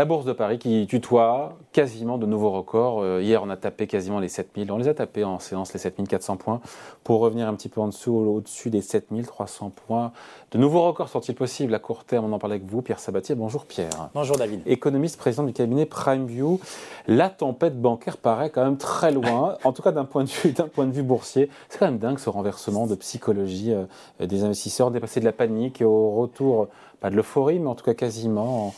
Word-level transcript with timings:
La 0.00 0.06
bourse 0.06 0.24
de 0.24 0.32
Paris 0.32 0.58
qui 0.58 0.86
tutoie 0.86 1.58
quasiment 1.72 2.16
de 2.16 2.24
nouveaux 2.24 2.52
records. 2.52 3.02
Euh, 3.02 3.20
hier, 3.22 3.42
on 3.42 3.50
a 3.50 3.58
tapé 3.58 3.86
quasiment 3.86 4.18
les 4.18 4.28
7000. 4.28 4.72
On 4.72 4.78
les 4.78 4.88
a 4.88 4.94
tapés 4.94 5.24
en 5.24 5.38
séance, 5.38 5.74
les 5.74 5.78
7400 5.78 6.38
points, 6.38 6.62
pour 7.04 7.20
revenir 7.20 7.46
un 7.46 7.54
petit 7.54 7.68
peu 7.68 7.82
en 7.82 7.88
dessous, 7.88 8.14
au-dessus 8.14 8.70
des 8.70 8.80
7300 8.80 9.70
points. 9.86 10.12
De 10.52 10.58
nouveaux 10.58 10.86
records 10.86 11.10
sont-ils 11.10 11.34
possibles? 11.34 11.74
À 11.74 11.78
court 11.78 12.04
terme 12.04 12.24
On 12.24 12.32
en 12.32 12.38
parlait 12.38 12.56
avec 12.56 12.66
vous, 12.66 12.80
Pierre 12.80 12.98
Sabatier. 12.98 13.34
Bonjour 13.34 13.66
Pierre. 13.66 14.08
Bonjour 14.14 14.38
David. 14.38 14.62
Économiste, 14.64 15.18
président 15.18 15.42
du 15.42 15.52
cabinet 15.52 15.84
PrimeView. 15.84 16.60
La 17.06 17.28
tempête 17.28 17.78
bancaire 17.78 18.16
paraît 18.16 18.48
quand 18.48 18.64
même 18.64 18.78
très 18.78 19.12
loin, 19.12 19.58
en 19.64 19.72
tout 19.74 19.82
cas 19.82 19.92
d'un 19.92 20.06
point, 20.06 20.24
de 20.24 20.30
vue, 20.30 20.54
point 20.72 20.86
de 20.86 20.92
vue 20.92 21.02
boursier. 21.02 21.50
C'est 21.68 21.76
quand 21.76 21.84
même 21.84 21.98
dingue 21.98 22.18
ce 22.18 22.30
renversement 22.30 22.86
de 22.86 22.94
psychologie 22.94 23.74
euh, 23.74 23.84
des 24.26 24.44
investisseurs, 24.44 24.90
dépasser 24.90 25.20
de 25.20 25.26
la 25.26 25.32
panique 25.32 25.82
et 25.82 25.84
au 25.84 26.12
retour, 26.12 26.68
pas 27.00 27.10
de 27.10 27.16
l'euphorie, 27.16 27.58
mais 27.58 27.68
en 27.68 27.74
tout 27.74 27.84
cas 27.84 27.92
quasiment 27.94 28.72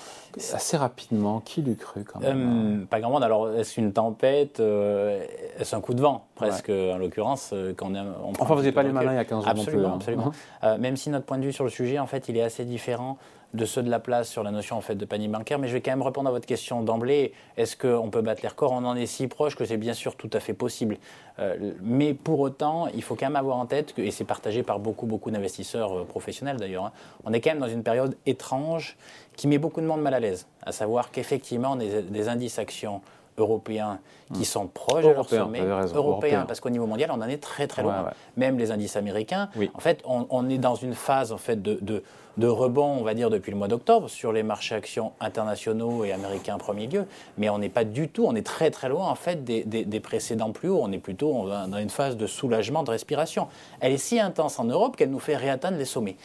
assez 0.53 0.77
rapidement. 0.77 1.41
Qui 1.41 1.63
l'eût 1.63 1.77
cru 1.77 2.05
quand 2.05 2.21
même 2.21 2.83
euh, 2.83 2.87
Pas 2.87 3.01
grand 3.01 3.11
monde. 3.11 3.25
Alors, 3.25 3.51
est-ce 3.51 3.81
une 3.81 3.93
tempête 3.93 4.61
euh, 4.61 5.25
Est-ce 5.59 5.77
un 5.77 5.81
coup 5.81 5.95
de 5.95 6.01
vent? 6.01 6.27
Presque, 6.35 6.71
en 6.71 6.99
l'occurrence. 6.99 7.51
Euh, 7.53 7.75
quand 7.77 7.91
on, 7.95 8.33
enfin, 8.39 8.55
vous 8.55 8.61
n'avez 8.61 8.73
pas 8.73 8.83
les 8.83 8.93
malins 8.93 9.13
il 9.13 9.17
y 9.17 9.19
a 9.19 9.25
15 9.25 9.41
jours 9.41 9.49
Absolument, 9.49 9.89
non 9.89 9.99
plus, 9.99 10.15
hein. 10.15 10.33
absolument. 10.61 10.79
même 10.79 10.97
si 10.97 11.11
notre 11.11 11.27
point 11.27 11.39
de 11.39 11.45
vue 11.45 11.53
sur 11.53 11.65
le 11.65 11.71
sujet, 11.71 11.99
en 11.99 12.07
fait, 12.07 12.29
il 12.29 12.37
est 12.37 12.43
assez 12.43 12.65
différent 12.65 13.19
de 13.55 13.65
ceux 13.65 13.83
de 13.83 13.91
la 13.91 14.01
place 14.01 14.29
sur 14.29 14.43
la 14.43 14.51
notion 14.51 14.77
en 14.77 14.81
fait 14.81 14.95
de 14.95 15.05
panique 15.05 15.31
bancaire, 15.31 15.59
mais 15.59 15.69
je 15.69 15.75
vais 15.75 15.81
quand 15.81 15.91
même 15.91 16.03
répondre 16.03 16.29
à 16.29 16.33
votre 16.33 16.47
question 16.47 16.83
d'emblée. 16.83 17.33
Est-ce 17.57 17.77
qu'on 17.77 18.11
peut 18.11 18.23
battre 18.23 18.43
les 18.43 18.49
records? 18.49 18.73
On 18.73 18.85
en 18.85 18.97
est 18.97 19.07
si 19.07 19.29
proche 19.29 19.57
que 19.57 19.65
c'est 19.65 19.77
bien 19.77 19.95
sûr 19.95 20.17
tout 20.17 20.31
à 20.33 20.41
fait 20.41 20.55
possible. 20.55 20.99
Euh, 21.39 21.73
mais 21.83 22.15
pour 22.15 22.41
autant, 22.41 22.89
il 22.95 23.03
faut 23.03 23.15
quand 23.15 23.27
même 23.27 23.37
avoir 23.37 23.59
en 23.59 23.67
tête, 23.67 23.95
que, 23.95 24.03
et 24.03 24.11
c'est 24.11 24.25
partagé 24.25 24.63
par 24.63 24.79
beaucoup, 24.79 25.07
beaucoup 25.07 25.31
d'investisseurs 25.31 25.99
euh, 25.99 26.05
professionnels 26.05 26.57
d'ailleurs, 26.57 26.87
hein, 26.87 26.93
on 27.25 27.33
est 27.33 27.41
quand 27.41 27.51
même 27.51 27.61
dans 27.61 27.69
une 27.69 27.83
période 27.83 28.17
étrange 28.27 28.97
qui 29.37 29.49
met 29.49 29.59
beaucoup 29.59 29.81
de 29.81 29.87
monde 29.87 30.03
mal 30.03 30.15
à 30.15 30.21
l'aise. 30.21 30.47
À 30.65 30.73
savoir 30.73 31.11
qu'effectivement, 31.11 31.77
des 31.77 32.29
indices 32.29 32.59
actions 32.59 33.01
européens 33.39 33.99
qui 34.35 34.41
hmm. 34.41 34.45
sont 34.45 34.67
proches 34.67 35.05
de 35.05 35.11
leur 35.11 35.29
sommet. 35.29 35.61
Européens, 35.61 36.45
parce 36.47 36.61
qu'au 36.61 36.71
niveau 36.71 36.87
mondial, 36.87 37.11
on 37.13 37.21
en 37.21 37.29
est 37.29 37.43
très 37.43 37.67
très 37.67 37.83
loin. 37.83 38.11
Même 38.37 38.59
les 38.59 38.71
indices 38.71 38.97
américains, 38.97 39.49
en 39.75 39.81
fait, 39.81 40.03
on, 40.05 40.49
est 40.49 40.59
dans 40.59 40.75
une 40.75 40.95
phase 40.95 41.33
en 41.33 41.39
fait 41.39 41.61
de, 41.63 41.79
de, 42.37 42.47
rebond, 42.47 42.97
on 42.99 43.03
va 43.03 43.15
dire, 43.15 43.31
depuis 43.31 43.51
le 43.51 43.59
mois 43.59 43.69
d'octobre 43.69 44.09
sur 44.09 44.33
les 44.33 44.43
marchés 44.43 44.75
actions 44.75 45.13
internationaux 45.21 46.05
et 46.05 46.13
américains 46.13 46.55
en 46.55 46.59
premier 46.59 46.87
lieu. 46.87 47.07
Mais 47.39 47.49
on 47.49 47.59
n'est 47.59 47.69
pas 47.69 47.85
du 47.85 48.09
tout, 48.09 48.25
on 48.27 48.35
est 48.35 48.47
très 48.47 48.71
très 48.71 48.89
loin 48.89 49.09
en 49.09 49.15
fait 49.15 49.45
des, 49.45 49.65
des, 49.65 50.01
précédents 50.01 50.53
plus 50.53 50.69
hauts. 50.69 50.81
On 50.83 50.93
est 50.93 50.99
plutôt 50.99 51.49
dans 51.49 51.79
une 51.79 51.91
phase 51.91 52.17
de 52.17 52.27
soulagement, 52.27 52.83
de 52.83 52.91
respiration. 52.91 53.49
Elle 53.81 53.93
est 53.93 53.99
si 53.99 54.19
intense 54.21 54.59
en 54.59 54.65
Europe 54.65 54.97
qu'elle 54.97 55.11
nous 55.11 55.21
fait 55.21 55.37
réatteindre 55.37 55.77
les 55.79 55.85
sommets. 55.85 56.17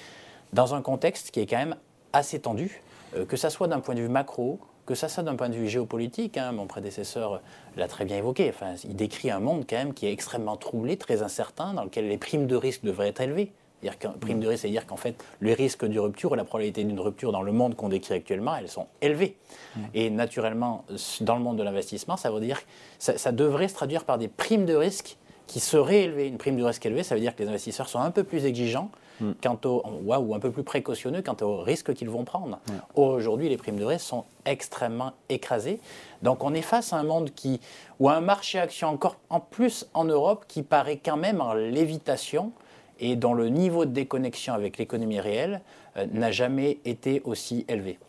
Dans 0.53 0.75
un 0.75 0.81
contexte 0.81 1.31
qui 1.31 1.41
est 1.41 1.45
quand 1.45 1.58
même 1.58 1.75
assez 2.13 2.39
tendu, 2.39 2.81
euh, 3.16 3.25
que 3.25 3.38
ça 3.38 3.50
soit 3.50 3.67
d'un 3.67 3.80
point 3.80 3.95
de 3.95 4.02
vue 4.02 4.09
macro, 4.09 4.59
que 4.88 4.96
ça 4.96 5.10
soit 5.10 5.22
d'un 5.22 5.36
point 5.36 5.50
de 5.50 5.56
vue 5.56 5.68
géopolitique, 5.68 6.38
hein, 6.38 6.54
mon 6.54 6.66
prédécesseur 6.66 7.42
l'a 7.76 7.88
très 7.88 8.06
bien 8.06 8.18
évoqué, 8.18 8.50
enfin, 8.50 8.74
il 8.86 8.96
décrit 8.96 9.30
un 9.30 9.40
monde 9.40 9.66
quand 9.70 9.76
même 9.76 9.94
qui 9.94 10.08
est 10.08 10.12
extrêmement 10.12 10.56
troublé, 10.56 10.98
très 10.98 11.22
incertain, 11.22 11.74
dans 11.74 11.84
lequel 11.84 12.08
les 12.08 12.18
primes 12.18 12.48
de 12.48 12.56
risque 12.56 12.84
devraient 12.84 13.10
être 13.10 13.22
élevées. 13.22 13.52
Dire 13.84 13.94
prime 14.20 14.40
de 14.40 14.48
risque, 14.48 14.62
c'est-à-dire 14.62 14.88
qu'en 14.88 14.98
fait, 14.98 15.24
le 15.40 15.54
risque 15.54 15.86
de 15.86 16.00
rupture 16.00 16.34
et 16.34 16.38
la 16.38 16.46
probabilité 16.46 16.84
d'une 16.84 17.00
rupture 17.00 17.32
dans 17.32 17.44
le 17.44 17.52
monde 17.52 17.76
qu'on 17.76 17.90
décrit 17.90 18.16
actuellement, 18.16 18.56
elles 18.56 18.70
sont 18.70 18.88
élevées. 19.02 19.36
Mmh. 19.76 19.82
Et 19.94 20.10
naturellement, 20.10 20.84
dans 21.22 21.36
le 21.36 21.42
monde 21.42 21.58
de 21.58 21.64
l'investissement, 21.64 22.18
ça 22.18 22.32
veut 22.32 22.40
dire 22.40 22.60
ça, 22.98 23.20
ça 23.20 23.32
devrait 23.32 23.68
se 23.68 23.76
traduire 23.76 24.04
par 24.04 24.18
des 24.18 24.30
primes 24.30 24.66
de 24.66 24.74
risque 24.74 25.18
qui 25.46 25.60
seraient 25.60 26.06
élevées. 26.06 26.28
Une 26.28 26.40
prime 26.40 26.58
de 26.58 26.64
risque 26.64 26.84
élevée, 26.88 27.04
ça 27.04 27.14
veut 27.14 27.22
dire 27.22 27.36
que 27.36 27.44
les 27.44 27.50
investisseurs 27.50 27.88
sont 27.88 28.00
un 28.00 28.10
peu 28.10 28.24
plus 28.24 28.46
exigeants 28.46 28.90
Mm. 29.20 29.32
quant 29.42 29.60
au, 29.66 29.84
ou 30.06 30.36
un 30.36 30.40
peu 30.40 30.52
plus 30.52 30.64
précautionneux 30.64 31.22
quant 31.22 31.38
aux 31.42 31.58
risques 31.58 31.94
qu'ils 31.94 32.10
vont 32.10 32.23
prendre. 32.23 32.60
Aujourd'hui, 32.96 33.50
les 33.50 33.58
primes 33.58 33.78
de 33.78 33.86
risque 33.86 34.06
sont 34.06 34.26
extrêmement 34.46 35.14
écrasées. 35.30 35.80
Donc 36.22 36.44
on 36.44 36.53
est 36.53 36.62
face 36.62 36.94
à 36.94 36.97
un 36.97 37.03
monde 37.03 37.31
qui, 37.31 37.59
ou 38.00 38.09
à 38.09 38.14
un 38.14 38.22
marché 38.22 38.59
action 38.59 38.90
encore 38.90 39.18
en 39.30 39.40
plus 39.40 39.88
en 39.94 40.06
Europe 40.06 40.46
qui 40.47 40.62
paraît 40.62 41.00
quand 41.03 41.18
même 41.18 41.41
en 41.41 41.53
lévitation 41.53 42.52
et 43.00 43.16
dont 43.16 43.34
le 43.34 43.50
niveau 43.50 43.86
de 43.86 43.91
déconnexion 43.91 44.53
avec 44.53 44.78
l'économie 44.78 45.20
réelle 45.20 45.62
euh, 45.97 46.06
n'a 46.12 46.31
jamais 46.31 46.80
été 46.86 47.22
aussi 47.25 47.66
élevé. 47.68 48.00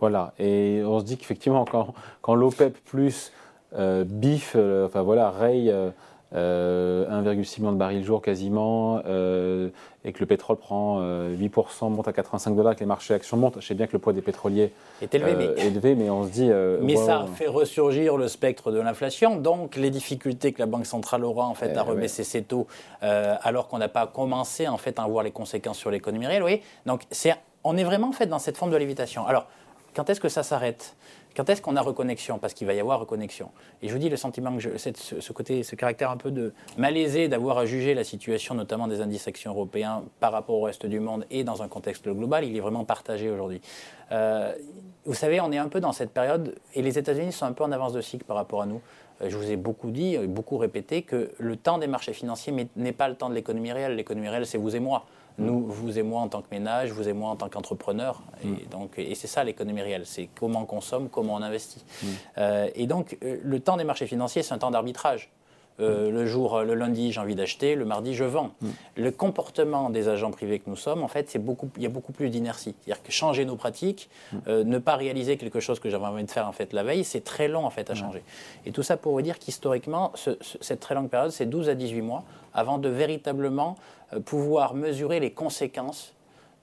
Voilà, 0.00 0.32
et 0.38 0.82
on 0.84 1.00
se 1.00 1.04
dit 1.04 1.18
qu'effectivement, 1.18 1.66
quand, 1.66 1.92
quand 2.22 2.34
l'OPEP 2.34 2.78
plus 2.84 3.32
euh, 3.74 4.04
bif, 4.04 4.54
euh, 4.56 4.86
enfin 4.86 5.02
voilà, 5.02 5.30
raye 5.30 5.72
1,6 6.32 6.36
euh, 6.36 7.26
million 7.58 7.72
de 7.72 7.76
barils 7.76 8.04
jour 8.04 8.22
quasiment, 8.22 9.02
euh, 9.06 9.68
et 10.04 10.12
que 10.12 10.20
le 10.20 10.26
pétrole 10.26 10.56
prend 10.56 11.00
8%, 11.00 11.02
euh, 11.02 11.88
monte 11.88 12.06
à 12.06 12.12
85 12.12 12.54
dollars, 12.54 12.76
que 12.76 12.80
les 12.80 12.86
marchés 12.86 13.14
actions 13.14 13.36
montent. 13.36 13.60
Je 13.60 13.66
sais 13.66 13.74
bien 13.74 13.86
que 13.86 13.92
le 13.92 13.98
poids 13.98 14.12
des 14.12 14.22
pétroliers 14.22 14.72
est 15.02 15.12
élevé, 15.14 15.34
mais, 15.34 15.66
élevé 15.66 15.94
mais 15.96 16.08
on 16.08 16.24
se 16.24 16.30
dit. 16.30 16.50
mais 16.82 16.96
ça 16.96 17.26
fait 17.34 17.48
ressurgir 17.48 18.16
le 18.16 18.28
spectre 18.28 18.70
de 18.70 18.78
l'inflation, 18.78 19.36
donc 19.36 19.74
les 19.76 19.90
difficultés 19.90 20.52
que 20.52 20.60
la 20.60 20.66
Banque 20.66 20.86
centrale 20.86 21.24
aura 21.24 21.46
en 21.46 21.54
fait 21.54 21.76
à 21.76 21.82
eh 21.84 21.90
rebaisser 21.90 22.22
ses 22.22 22.42
taux, 22.42 22.66
alors 23.00 23.66
qu'on 23.66 23.78
n'a 23.78 23.88
pas 23.88 24.06
commencé 24.06 24.68
en 24.68 24.78
fait 24.78 24.98
à 24.98 25.04
en 25.04 25.08
voir 25.08 25.24
les 25.24 25.32
conséquences 25.32 25.78
sur 25.78 25.90
l'économie 25.90 26.26
réelle. 26.26 26.44
Oui, 26.44 26.62
donc 26.86 27.02
c'est, 27.10 27.34
on 27.64 27.76
est 27.76 27.84
vraiment 27.84 28.08
en 28.08 28.12
fait 28.12 28.26
dans 28.26 28.38
cette 28.38 28.56
forme 28.56 28.70
de 28.70 28.76
lévitation. 28.76 29.26
Alors, 29.26 29.46
quand 29.94 30.08
est-ce 30.08 30.20
que 30.20 30.28
ça 30.28 30.44
s'arrête? 30.44 30.94
Quand 31.36 31.48
est-ce 31.48 31.62
qu'on 31.62 31.76
a 31.76 31.80
reconnexion? 31.80 32.38
Parce 32.38 32.54
qu'il 32.54 32.66
va 32.66 32.74
y 32.74 32.80
avoir 32.80 33.00
reconnexion. 33.00 33.50
Et 33.82 33.88
je 33.88 33.92
vous 33.92 33.98
dis 33.98 34.08
le 34.08 34.16
sentiment 34.16 34.52
que 34.54 34.60
je, 34.60 34.70
ce, 34.76 35.32
côté, 35.32 35.62
ce 35.62 35.74
caractère 35.76 36.10
un 36.10 36.16
peu 36.16 36.30
de 36.30 36.52
malaisé 36.76 37.28
d'avoir 37.28 37.58
à 37.58 37.66
juger 37.66 37.94
la 37.94 38.04
situation, 38.04 38.54
notamment 38.54 38.88
des 38.88 39.00
indices 39.00 39.28
actions 39.28 39.52
européens 39.52 40.02
par 40.18 40.32
rapport 40.32 40.56
au 40.56 40.62
reste 40.62 40.86
du 40.86 41.00
monde 41.00 41.24
et 41.30 41.44
dans 41.44 41.62
un 41.62 41.68
contexte 41.68 42.08
global, 42.08 42.44
il 42.44 42.56
est 42.56 42.60
vraiment 42.60 42.84
partagé 42.84 43.30
aujourd'hui. 43.30 43.60
Euh, 44.12 44.52
vous 45.04 45.14
savez, 45.14 45.40
on 45.40 45.52
est 45.52 45.58
un 45.58 45.68
peu 45.68 45.80
dans 45.80 45.92
cette 45.92 46.10
période 46.10 46.54
et 46.74 46.82
les 46.82 46.98
États-Unis 46.98 47.32
sont 47.32 47.46
un 47.46 47.52
peu 47.52 47.64
en 47.64 47.72
avance 47.72 47.92
de 47.92 48.00
cycle 48.00 48.24
par 48.24 48.36
rapport 48.36 48.62
à 48.62 48.66
nous. 48.66 48.80
Euh, 49.22 49.30
je 49.30 49.36
vous 49.36 49.50
ai 49.50 49.56
beaucoup 49.56 49.90
dit, 49.90 50.18
beaucoup 50.18 50.58
répété 50.58 51.02
que 51.02 51.30
le 51.38 51.56
temps 51.56 51.78
des 51.78 51.86
marchés 51.86 52.12
financiers 52.12 52.52
n'est 52.76 52.92
pas 52.92 53.08
le 53.08 53.14
temps 53.14 53.28
de 53.28 53.34
l'économie 53.34 53.72
réelle. 53.72 53.96
L'économie 53.96 54.28
réelle, 54.28 54.46
c'est 54.46 54.58
vous 54.58 54.74
et 54.74 54.80
moi. 54.80 55.06
Nous, 55.40 55.66
vous 55.66 55.98
et 55.98 56.02
moi 56.02 56.20
en 56.20 56.28
tant 56.28 56.42
que 56.42 56.48
ménage, 56.50 56.92
vous 56.92 57.08
et 57.08 57.12
moi 57.12 57.30
en 57.30 57.36
tant 57.36 57.48
qu'entrepreneur. 57.48 58.22
Et, 58.44 58.46
mm. 58.46 58.58
donc, 58.70 58.98
et 58.98 59.14
c'est 59.14 59.26
ça 59.26 59.42
l'économie 59.44 59.82
réelle, 59.82 60.06
c'est 60.06 60.28
comment 60.38 60.62
on 60.62 60.66
consomme, 60.66 61.08
comment 61.08 61.34
on 61.34 61.42
investit. 61.42 61.84
Mm. 62.02 62.06
Euh, 62.38 62.68
et 62.74 62.86
donc, 62.86 63.18
euh, 63.22 63.38
le 63.42 63.60
temps 63.60 63.76
des 63.76 63.84
marchés 63.84 64.06
financiers, 64.06 64.42
c'est 64.42 64.54
un 64.54 64.58
temps 64.58 64.70
d'arbitrage. 64.70 65.30
Euh, 65.80 66.10
mm. 66.10 66.14
le 66.14 66.26
jour, 66.26 66.60
le 66.60 66.74
lundi, 66.74 67.12
j'ai 67.12 67.20
envie 67.20 67.34
d'acheter, 67.34 67.74
le 67.74 67.84
mardi, 67.84 68.14
je 68.14 68.24
vends. 68.24 68.50
Le 68.96 69.10
comportement 69.10 69.90
des 69.90 70.08
agents 70.08 70.30
privés 70.30 70.58
que 70.58 70.68
nous 70.68 70.76
sommes, 70.76 71.02
en 71.02 71.08
fait, 71.08 71.30
c'est 71.30 71.38
beaucoup, 71.38 71.68
il 71.76 71.82
y 71.82 71.86
a 71.86 71.90
beaucoup 71.90 72.12
plus 72.12 72.30
d'inertie. 72.30 72.74
C'est-à-dire 72.80 73.02
que 73.02 73.12
changer 73.12 73.44
nos 73.44 73.56
pratiques, 73.56 74.10
ne 74.46 74.78
pas 74.78 74.96
réaliser 74.96 75.36
quelque 75.36 75.60
chose 75.60 75.80
que 75.80 75.90
j'avais 75.90 76.06
envie 76.06 76.24
de 76.24 76.30
faire 76.30 76.46
en 76.46 76.52
fait 76.52 76.72
la 76.72 76.82
veille, 76.82 77.04
c'est 77.04 77.24
très 77.24 77.48
long 77.48 77.64
en 77.64 77.70
fait 77.70 77.90
à 77.90 77.94
changer. 77.94 78.22
Et 78.66 78.72
tout 78.72 78.82
ça 78.82 78.96
pour 78.96 79.12
vous 79.12 79.22
dire 79.22 79.38
qu'historiquement, 79.38 80.12
cette 80.60 80.80
très 80.80 80.94
longue 80.94 81.08
période, 81.08 81.30
c'est 81.30 81.46
12 81.46 81.68
à 81.68 81.74
18 81.74 82.02
mois 82.02 82.24
avant 82.54 82.78
de 82.78 82.88
véritablement 82.88 83.76
euh, 84.12 84.20
pouvoir 84.20 84.74
mesurer 84.74 85.20
les 85.20 85.32
conséquences 85.32 86.12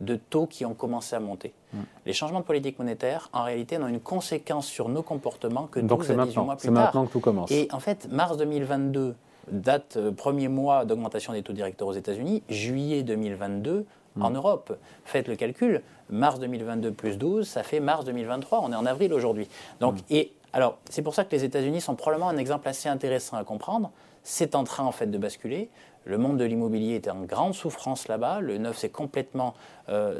de 0.02 0.16
taux 0.16 0.46
qui 0.46 0.66
ont 0.66 0.74
commencé 0.74 1.16
à 1.16 1.19
monter. 1.19 1.53
Hmm. 1.74 1.80
Les 2.06 2.13
changements 2.13 2.40
de 2.40 2.46
politique 2.46 2.78
monétaire, 2.80 3.30
en 3.34 3.44
réalité, 3.44 3.78
n'ont 3.78 3.88
une 3.88 4.00
conséquence 4.00 4.68
sur 4.68 4.90
nos 4.90 5.02
comportements 5.02 5.68
que 5.68 5.80
12 5.80 6.12
à 6.12 6.13
18 6.13 6.16
mois 6.16 6.25
plus 6.25 6.34
tard. 6.34 6.58
C'est 6.59 6.72
maintenant 6.72 7.06
que 7.06 7.12
tout 7.12 7.19
commence. 7.19 7.52
Et 7.52 7.68
en 7.72 7.80
fait, 7.80 8.07
mars 8.12 8.38
2022, 8.38 9.16
date 9.52 9.97
euh, 9.97 10.12
premier 10.12 10.50
mois 10.50 10.86
d'augmentation 10.86 11.34
des 11.34 11.41
taux 11.41 11.53
directeurs 11.53 11.88
aux 11.88 11.94
États-Unis, 11.94 12.44
juillet 12.50 13.03
2022 13.03 13.86
hmm. 14.16 14.22
en 14.22 14.30
Europe. 14.30 14.78
Faites 15.03 15.28
le 15.28 15.36
calcul, 15.36 15.81
mars 16.09 16.40
2022 16.40 16.91
plus 16.91 17.18
12, 17.18 17.47
ça 17.47 17.63
fait 17.63 17.80
mars 17.80 18.06
2023, 18.06 18.62
on 18.63 18.72
est 18.72 18.75
en 18.75 18.86
avril 18.86 19.13
aujourd'hui. 19.13 19.47
Donc, 19.80 19.96
hmm. 19.96 20.12
et 20.12 20.31
alors, 20.57 20.79
c'est 20.90 21.03
pour 21.03 21.13
ça 21.13 21.23
que 21.23 21.35
les 21.35 21.44
États-Unis 21.44 21.81
sont 21.81 21.94
probablement 21.94 22.29
un 22.29 22.38
exemple 22.38 22.68
assez 22.68 22.90
intéressant 22.90 23.38
à 23.38 23.44
comprendre. 23.44 23.91
C'est 24.23 24.56
en 24.56 24.63
train 24.63 24.85
en 24.85 24.91
fait 24.91 25.06
de 25.06 25.18
basculer. 25.19 25.69
Le 26.03 26.18
monde 26.18 26.40
de 26.40 26.45
l'immobilier 26.45 26.95
était 26.95 27.12
en 27.12 27.22
grande 27.25 27.53
souffrance 27.53 28.07
là-bas. 28.07 28.39
Le 28.39 28.57
neuf 28.57 28.75
s'est 28.80 28.89
complètement, 28.89 29.54
euh, 29.88 30.19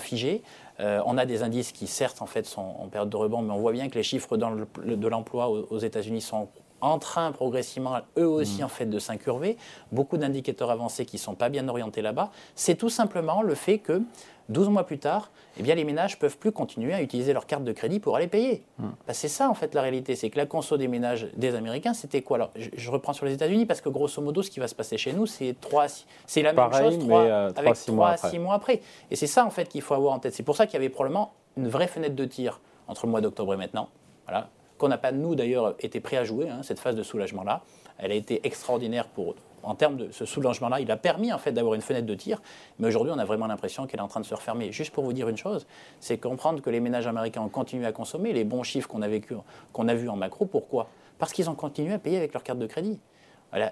figé. 0.00 0.42
Euh, 0.80 1.00
on 1.06 1.16
a 1.16 1.24
des 1.24 1.44
indices 1.44 1.70
qui, 1.70 1.86
certes, 1.86 2.20
en 2.20 2.26
fait, 2.26 2.46
sont 2.46 2.74
en 2.80 2.88
période 2.88 3.10
de 3.10 3.16
rebond, 3.16 3.42
mais 3.42 3.52
on 3.52 3.60
voit 3.60 3.70
bien 3.70 3.88
que 3.88 3.94
les 3.94 4.02
chiffres 4.02 4.36
de 4.36 5.06
l'emploi 5.06 5.48
aux, 5.48 5.78
États-Unis 5.78 6.22
sont 6.22 6.48
en 6.84 6.98
train 6.98 7.32
progressivement, 7.32 7.98
eux 8.18 8.26
aussi, 8.26 8.60
mmh. 8.60 8.64
en 8.64 8.68
fait, 8.68 8.86
de 8.86 8.98
s'incurver. 8.98 9.56
Beaucoup 9.92 10.18
d'indicateurs 10.18 10.70
avancés 10.70 11.06
qui 11.06 11.16
ne 11.16 11.20
sont 11.20 11.34
pas 11.34 11.48
bien 11.48 11.68
orientés 11.68 12.02
là-bas. 12.02 12.30
C'est 12.54 12.74
tout 12.74 12.90
simplement 12.90 13.42
le 13.42 13.54
fait 13.54 13.78
que 13.78 14.02
12 14.50 14.68
mois 14.68 14.84
plus 14.84 14.98
tard, 14.98 15.30
eh 15.58 15.62
bien, 15.62 15.74
les 15.74 15.84
ménages 15.84 16.16
ne 16.16 16.20
peuvent 16.20 16.36
plus 16.36 16.52
continuer 16.52 16.92
à 16.92 17.00
utiliser 17.00 17.32
leur 17.32 17.46
carte 17.46 17.64
de 17.64 17.72
crédit 17.72 18.00
pour 18.00 18.16
aller 18.16 18.26
payer. 18.26 18.62
Hmm. 18.78 18.88
Bah, 19.06 19.14
c'est 19.14 19.28
ça, 19.28 19.48
en 19.48 19.54
fait, 19.54 19.74
la 19.74 19.80
réalité. 19.80 20.16
C'est 20.16 20.28
que 20.28 20.36
la 20.36 20.44
conso 20.44 20.76
des 20.76 20.88
ménages 20.88 21.28
des 21.36 21.54
Américains, 21.54 21.94
c'était 21.94 22.20
quoi? 22.20 22.36
Alors, 22.36 22.50
je, 22.54 22.90
reprends 22.90 23.14
sur 23.14 23.24
les 23.24 23.32
États-Unis 23.32 23.64
parce 23.64 23.80
que, 23.80 23.88
grosso 23.88 24.20
modo, 24.20 24.42
ce 24.42 24.50
qui 24.50 24.60
va 24.60 24.68
se 24.68 24.74
passer 24.74 24.98
chez 24.98 25.12
nous, 25.12 25.26
c'est 25.26 25.56
c'est 26.26 26.42
la 26.42 26.52
même 26.52 26.72
chose 26.72 26.98
euh, 27.10 27.50
avec 27.56 27.74
3 27.74 28.08
à 28.08 28.16
6 28.18 28.38
mois 28.38 28.54
après. 28.54 28.82
Et 29.10 29.16
c'est 29.16 29.26
ça, 29.26 29.46
en 29.46 29.50
fait, 29.50 29.68
qu'il 29.68 29.80
faut 29.80 29.94
avoir 29.94 30.12
en 30.12 30.18
tête. 30.18 30.34
C'est 30.34 30.42
pour 30.42 30.56
ça 30.56 30.66
qu'il 30.66 30.74
y 30.74 30.76
avait 30.76 30.90
probablement 30.90 31.32
une 31.56 31.68
vraie 31.68 31.86
fenêtre 31.86 32.14
de 32.14 32.24
tir 32.24 32.60
entre 32.86 33.06
le 33.06 33.10
mois 33.10 33.22
d'octobre 33.22 33.54
et 33.54 33.56
maintenant. 33.56 33.88
Voilà. 34.26 34.50
Qu'on 34.78 34.88
n'a 34.88 34.98
pas, 34.98 35.12
nous, 35.12 35.34
d'ailleurs, 35.34 35.74
été 35.78 36.00
prêts 36.00 36.16
à 36.16 36.24
jouer, 36.24 36.48
hein, 36.48 36.62
cette 36.62 36.78
phase 36.78 36.96
de 36.96 37.02
soulagement-là. 37.02 37.62
Elle 37.98 38.10
a 38.12 38.14
été 38.14 38.44
extraordinaire 38.44 39.06
pour 39.06 39.34
en 39.64 39.74
termes 39.74 39.96
de 39.96 40.12
ce 40.12 40.24
soulagement-là, 40.24 40.80
il 40.80 40.90
a 40.90 40.96
permis 40.96 41.32
en 41.32 41.38
fait 41.38 41.52
d'avoir 41.52 41.74
une 41.74 41.80
fenêtre 41.80 42.06
de 42.06 42.14
tir, 42.14 42.40
mais 42.78 42.88
aujourd'hui 42.88 43.12
on 43.14 43.18
a 43.18 43.24
vraiment 43.24 43.46
l'impression 43.46 43.86
qu'elle 43.86 44.00
est 44.00 44.02
en 44.02 44.08
train 44.08 44.20
de 44.20 44.26
se 44.26 44.34
refermer. 44.34 44.72
Juste 44.72 44.92
pour 44.92 45.04
vous 45.04 45.12
dire 45.12 45.28
une 45.28 45.36
chose, 45.36 45.66
c'est 46.00 46.18
comprendre 46.18 46.60
que 46.60 46.70
les 46.70 46.80
ménages 46.80 47.06
américains 47.06 47.42
ont 47.42 47.48
continué 47.48 47.86
à 47.86 47.92
consommer 47.92 48.32
les 48.32 48.44
bons 48.44 48.62
chiffres 48.62 48.88
qu'on 48.88 49.02
a, 49.02 49.08
vécu, 49.08 49.34
qu'on 49.72 49.88
a 49.88 49.94
vus 49.94 50.08
en 50.08 50.16
macro. 50.16 50.44
Pourquoi? 50.46 50.88
Parce 51.18 51.32
qu'ils 51.32 51.48
ont 51.48 51.54
continué 51.54 51.94
à 51.94 51.98
payer 51.98 52.18
avec 52.18 52.32
leur 52.32 52.42
carte 52.42 52.58
de 52.58 52.66
crédit. 52.66 52.98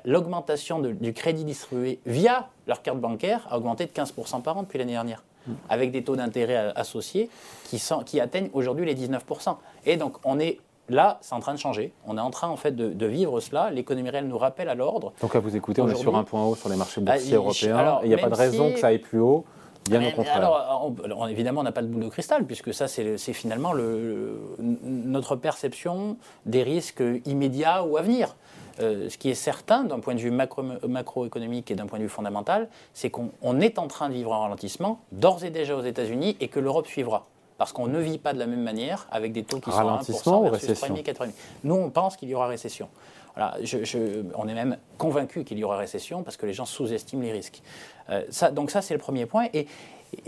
L'augmentation 0.04 0.78
du 0.78 1.12
crédit 1.12 1.44
distribué 1.44 1.98
via 2.06 2.48
leur 2.68 2.82
carte 2.82 3.00
bancaire 3.00 3.46
a 3.50 3.58
augmenté 3.58 3.84
de 3.86 3.90
15% 3.90 4.40
par 4.40 4.56
an 4.56 4.62
depuis 4.62 4.78
l'année 4.78 4.92
dernière, 4.92 5.24
avec 5.68 5.90
des 5.90 6.04
taux 6.04 6.14
d'intérêt 6.14 6.72
associés 6.76 7.28
qui, 7.64 7.80
sont, 7.80 8.04
qui 8.04 8.20
atteignent 8.20 8.50
aujourd'hui 8.52 8.86
les 8.86 8.94
19%. 8.94 9.56
Et 9.86 9.96
donc 9.96 10.18
on 10.24 10.38
est 10.38 10.60
Là, 10.88 11.18
c'est 11.20 11.34
en 11.34 11.40
train 11.40 11.54
de 11.54 11.58
changer. 11.58 11.92
On 12.06 12.18
est 12.18 12.20
en 12.20 12.30
train 12.30 12.48
en 12.48 12.56
fait 12.56 12.74
de, 12.74 13.06
vivre 13.06 13.40
cela. 13.40 13.70
L'économie 13.70 14.10
réelle 14.10 14.28
nous 14.28 14.38
rappelle 14.38 14.68
à 14.68 14.74
l'ordre. 14.74 15.12
Donc 15.20 15.34
à 15.34 15.38
vous 15.38 15.54
écouter, 15.56 15.80
on 15.80 15.88
est 15.88 15.94
sur 15.94 16.16
un 16.16 16.24
point 16.24 16.44
haut 16.44 16.56
sur 16.56 16.68
les 16.68 16.76
marchés 16.76 17.00
boursiers 17.00 17.32
ah, 17.32 17.36
européens. 17.36 18.00
il 18.02 18.08
n'y 18.08 18.14
a 18.14 18.18
pas 18.18 18.30
de 18.30 18.34
raison 18.34 18.72
que 18.72 18.78
ça 18.78 18.88
aille 18.88 18.98
plus 18.98 19.20
haut. 19.20 19.44
Bien 19.90 20.06
au 20.06 20.12
contraire. 20.12 20.36
Alors, 20.36 21.28
évidemment, 21.28 21.60
on 21.60 21.64
n'a 21.64 21.72
pas 21.72 21.82
de 21.82 21.88
boule 21.88 22.04
de 22.04 22.08
cristal, 22.08 22.44
puisque 22.44 22.72
ça, 22.72 22.86
c'est 22.88 23.32
finalement 23.32 23.72
le, 23.72 24.40
notre 24.60 25.36
perception 25.36 26.16
des 26.46 26.62
risques 26.62 27.02
immédiats 27.24 27.84
ou 27.84 27.96
à 27.96 28.02
venir. 28.02 28.36
Euh, 28.80 29.10
ce 29.10 29.18
qui 29.18 29.28
est 29.28 29.34
certain 29.34 29.84
d'un 29.84 30.00
point 30.00 30.14
de 30.14 30.20
vue 30.20 30.30
macro, 30.30 30.62
macroéconomique 30.88 31.70
et 31.70 31.74
d'un 31.74 31.86
point 31.86 31.98
de 31.98 32.04
vue 32.04 32.08
fondamental, 32.08 32.68
c'est 32.94 33.10
qu'on 33.10 33.60
est 33.60 33.78
en 33.78 33.86
train 33.86 34.08
de 34.08 34.14
vivre 34.14 34.32
un 34.32 34.38
ralentissement, 34.38 35.00
d'ores 35.12 35.44
et 35.44 35.50
déjà 35.50 35.76
aux 35.76 35.82
États-Unis, 35.82 36.36
et 36.40 36.48
que 36.48 36.58
l'Europe 36.58 36.86
suivra 36.86 37.26
parce 37.62 37.72
qu'on 37.72 37.86
ne 37.86 38.00
vit 38.00 38.18
pas 38.18 38.32
de 38.32 38.40
la 38.40 38.46
même 38.46 38.64
manière 38.64 39.06
avec 39.12 39.32
des 39.32 39.44
taux 39.44 39.60
qui 39.60 39.70
sont 39.70 39.78
à 39.78 40.02
1% 40.02 40.50
versus 40.50 40.82
3,5% 40.82 41.30
Nous, 41.62 41.74
on 41.76 41.90
pense 41.90 42.16
qu'il 42.16 42.28
y 42.28 42.34
aura 42.34 42.48
récession. 42.48 42.88
Voilà, 43.36 43.56
on 44.34 44.48
est 44.48 44.54
même 44.54 44.78
convaincu 44.98 45.44
qu'il 45.44 45.60
y 45.60 45.62
aura 45.62 45.76
récession 45.76 46.24
parce 46.24 46.36
que 46.36 46.44
les 46.44 46.54
gens 46.54 46.64
sous-estiment 46.64 47.22
les 47.22 47.30
risques. 47.30 47.62
Euh, 48.10 48.24
ça, 48.30 48.50
donc 48.50 48.72
ça, 48.72 48.82
c'est 48.82 48.94
le 48.94 48.98
premier 48.98 49.26
point. 49.26 49.46
Et, 49.54 49.68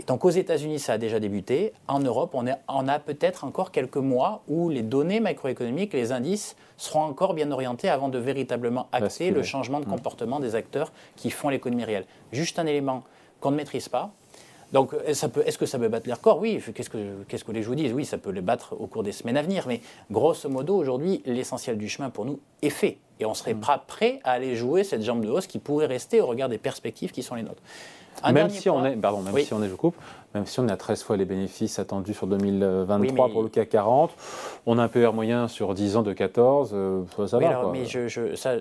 donc 0.07 0.23
aux 0.23 0.29
États-Unis, 0.29 0.79
ça 0.79 0.93
a 0.93 0.97
déjà 0.97 1.19
débuté. 1.19 1.73
En 1.89 1.99
Europe, 1.99 2.31
on, 2.35 2.45
on 2.69 2.87
a 2.87 2.99
peut-être 2.99 3.43
encore 3.43 3.71
quelques 3.71 3.97
mois 3.97 4.41
où 4.47 4.69
les 4.69 4.81
données 4.81 5.19
macroéconomiques, 5.19 5.91
les 5.91 6.13
indices, 6.13 6.55
seront 6.77 7.03
encore 7.03 7.33
bien 7.33 7.51
orientés 7.51 7.89
avant 7.89 8.07
de 8.07 8.17
véritablement 8.17 8.87
acter 8.93 9.31
le 9.31 9.43
changement 9.43 9.81
de 9.81 9.85
mmh. 9.85 9.89
comportement 9.89 10.39
des 10.39 10.55
acteurs 10.55 10.93
qui 11.17 11.31
font 11.31 11.49
l'économie 11.49 11.83
réelle. 11.83 12.05
Juste 12.31 12.59
un 12.59 12.65
élément 12.65 13.03
qu'on 13.41 13.51
ne 13.51 13.57
maîtrise 13.57 13.89
pas, 13.89 14.11
donc, 14.71 14.93
est-ce 15.05 15.57
que 15.57 15.65
ça 15.65 15.79
peut 15.79 15.87
battre 15.87 16.07
les 16.07 16.13
records 16.13 16.39
Oui. 16.39 16.61
Qu'est-ce 16.73 16.89
que, 16.89 17.23
qu'est-ce 17.27 17.43
que 17.43 17.51
les 17.51 17.61
joueurs 17.61 17.77
disent? 17.77 17.93
Oui, 17.93 18.05
ça 18.05 18.17
peut 18.17 18.31
les 18.31 18.41
battre 18.41 18.75
au 18.79 18.87
cours 18.87 19.03
des 19.03 19.11
semaines 19.11 19.37
à 19.37 19.41
venir. 19.41 19.65
Mais 19.67 19.81
grosso 20.11 20.49
modo, 20.49 20.75
aujourd'hui, 20.75 21.21
l'essentiel 21.25 21.77
du 21.77 21.87
chemin 21.87 22.09
pour 22.09 22.25
nous 22.25 22.39
est 22.61 22.69
fait. 22.69 22.97
Et 23.19 23.25
on 23.25 23.33
serait 23.33 23.53
mm. 23.53 23.61
pas 23.61 23.77
prêt 23.77 24.19
à 24.23 24.31
aller 24.31 24.55
jouer 24.55 24.83
cette 24.83 25.03
jambe 25.03 25.23
de 25.23 25.29
hausse 25.29 25.47
qui 25.47 25.59
pourrait 25.59 25.85
rester 25.85 26.19
au 26.19 26.27
regard 26.27 26.49
des 26.49 26.57
perspectives 26.57 27.11
qui 27.11 27.23
sont 27.23 27.35
les 27.35 27.43
nôtres. 27.43 27.61
Même 28.31 28.49
si 28.49 28.69
on 28.69 28.85
est, 28.85 28.95
pardon, 28.95 29.21
même 29.21 29.37
si 29.37 29.53
on 29.53 29.61
est, 29.63 29.69
je 29.69 29.75
coupe, 29.75 29.95
même 30.33 30.45
si 30.45 30.59
on 30.59 30.67
a 30.67 30.75
13 30.75 31.03
fois 31.03 31.17
les 31.17 31.25
bénéfices 31.25 31.79
attendus 31.79 32.13
sur 32.13 32.27
2023 32.27 33.29
pour 33.29 33.43
le 33.43 33.49
CAC 33.49 33.69
40, 33.69 34.11
on 34.65 34.77
a 34.77 34.83
un 34.83 34.87
PER 34.87 35.11
moyen 35.13 35.47
sur 35.47 35.73
10 35.73 35.97
ans 35.97 36.03
de 36.03 36.13
14, 36.13 36.71
euh, 36.73 37.03
ça 37.27 37.39
va. 37.39 37.53
quoi. 37.53 37.71
Mais 37.71 37.85
je, 37.85 38.35
ça, 38.35 38.55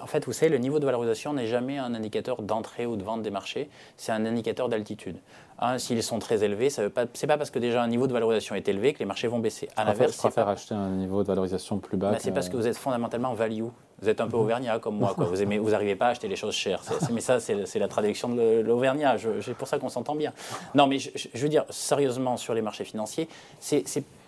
en 0.00 0.06
fait, 0.06 0.24
vous 0.26 0.32
savez, 0.32 0.50
le 0.50 0.58
niveau 0.58 0.78
de 0.78 0.86
valorisation 0.86 1.32
n'est 1.32 1.46
jamais 1.46 1.78
un 1.78 1.94
indicateur 1.94 2.42
d'entrée 2.42 2.86
ou 2.86 2.96
de 2.96 3.02
vente 3.02 3.22
des 3.22 3.30
marchés, 3.30 3.68
c'est 3.96 4.12
un 4.12 4.24
indicateur 4.26 4.68
d'altitude. 4.68 5.16
Hein, 5.60 5.78
s'ils 5.78 6.04
sont 6.04 6.20
très 6.20 6.44
élevés, 6.44 6.70
ce 6.70 6.82
n'est 6.82 6.88
pas, 6.88 7.06
pas 7.06 7.36
parce 7.36 7.50
que 7.50 7.58
déjà 7.58 7.82
un 7.82 7.88
niveau 7.88 8.06
de 8.06 8.12
valorisation 8.12 8.54
est 8.54 8.68
élevé 8.68 8.92
que 8.92 9.00
les 9.00 9.06
marchés 9.06 9.26
vont 9.26 9.40
baisser. 9.40 9.68
À 9.76 9.84
l'inverse, 9.84 10.12
je 10.12 10.18
préfère 10.18 10.46
acheter 10.48 10.74
un 10.74 10.90
niveau 10.90 11.22
de 11.22 11.26
valorisation 11.26 11.78
plus 11.78 11.96
bas. 11.96 12.14
c'est 12.20 12.30
parce 12.30 12.48
que 12.48 12.56
vous 12.56 12.68
êtes 12.68 12.76
fondamentalement 12.76 13.34
value. 13.34 13.64
Vous 14.00 14.08
êtes 14.08 14.20
un 14.20 14.28
peu 14.28 14.36
auvergnat 14.36 14.78
comme 14.78 14.96
moi. 14.96 15.14
Quoi. 15.14 15.24
Vous 15.26 15.36
n'arrivez 15.36 15.92
vous 15.92 15.98
pas 15.98 16.06
à 16.06 16.10
acheter 16.10 16.28
les 16.28 16.36
choses 16.36 16.54
chères. 16.54 16.82
mais 17.12 17.20
ça, 17.20 17.40
c'est 17.40 17.78
la 17.78 17.88
traduction 17.88 18.28
de 18.28 18.60
l'auvergnat. 18.60 19.16
C'est 19.42 19.54
pour 19.54 19.68
ça 19.68 19.78
qu'on 19.78 19.88
s'entend 19.88 20.14
bien. 20.14 20.32
Non, 20.74 20.86
mais 20.86 20.98
je, 20.98 21.10
je, 21.14 21.42
veux 21.42 21.48
dire, 21.48 21.64
sérieusement, 21.70 22.36
sur 22.36 22.54
les 22.54 22.62
marchés 22.62 22.84
financiers, 22.84 23.28
c'est 23.60 23.84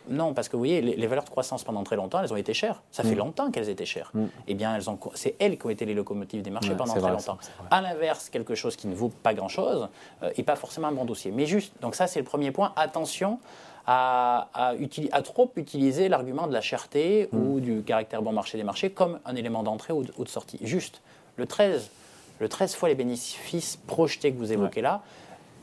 non, 0.08 0.34
parce 0.34 0.48
que 0.48 0.56
vous 0.56 0.60
voyez, 0.60 0.80
les, 0.80 1.06
valeurs 1.06 1.24
de 1.24 1.30
croissance 1.30 1.62
pendant 1.62 1.84
très 1.84 1.96
longtemps, 1.96 2.20
elles 2.22 2.32
ont 2.32 2.36
été 2.36 2.54
chères. 2.54 2.82
Ça 2.90 3.02
fait 3.02 3.14
mm. 3.14 3.18
longtemps 3.18 3.50
qu'elles 3.50 3.68
étaient 3.68 3.86
chères. 3.86 4.10
Mm. 4.14 4.24
Eh 4.48 4.54
bien, 4.54 4.74
elles 4.74 4.88
ont, 4.88 4.98
c'est 5.14 5.36
elles 5.38 5.58
qui 5.58 5.66
ont 5.66 5.70
été 5.70 5.84
les 5.84 5.94
locomotives 5.94 6.42
des 6.42 6.50
marchés 6.50 6.74
pendant 6.74 6.94
très 6.94 7.10
longtemps. 7.10 7.38
À 7.70 7.80
l'inverse, 7.80 8.28
quelque 8.28 8.54
chose 8.54 8.76
qui 8.76 8.88
ne 8.88 8.94
vaut 8.94 9.10
pas 9.22 9.34
grand-chose 9.34 9.88
euh, 10.22 10.30
et 10.36 10.42
pas 10.42 10.56
forcément 10.56 10.88
un 10.88 10.92
bon 10.92 11.04
dossier. 11.04 11.30
Mais 11.30 11.46
juste, 11.46 11.72
donc 11.80 11.94
ça, 11.94 12.06
c'est 12.06 12.18
le 12.18 12.24
premier 12.24 12.50
point. 12.50 12.72
Attention 12.76 13.38
à, 13.86 14.48
à, 14.54 15.22
trop 15.22 15.50
utiliser 15.56 16.08
l'argument 16.08 16.46
de 16.46 16.52
la 16.52 16.60
cherté 16.60 17.28
mm. 17.32 17.38
ou 17.38 17.60
du 17.60 17.82
caractère 17.82 18.22
bon 18.22 18.32
marché 18.32 18.58
des 18.58 18.64
marchés 18.64 18.90
comme 18.90 19.18
un 19.24 19.36
élément 19.36 19.62
d'entrée 19.62 19.92
ou, 19.92 20.04
de 20.04 20.28
sortie. 20.28 20.58
Juste, 20.62 21.00
le 21.36 21.46
13, 21.46 21.90
le 22.38 22.48
13 22.48 22.74
fois 22.74 22.88
les 22.88 22.94
bénéfices 22.94 23.76
projetés 23.86 24.32
que 24.32 24.38
vous 24.38 24.52
évoquez 24.52 24.80
là, 24.80 25.02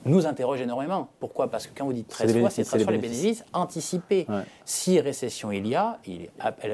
nous 0.06 0.26
interroge 0.26 0.62
énormément. 0.62 1.08
Pourquoi? 1.20 1.50
Parce 1.50 1.68
que 1.68 1.78
quand 1.78 1.86
vous 1.86 1.94
dites 1.94 2.08
13 2.08 2.40
fois, 2.40 2.50
c'est 2.50 2.64
13 2.64 2.84
fois 2.84 2.92
les 2.92 2.98
bénéfices 2.98 3.44
anticipés. 3.54 4.28
Si 4.66 5.00
récession 5.00 5.52
il 5.52 5.68
y 5.68 5.76
a, 5.76 6.00
il, 6.06 6.30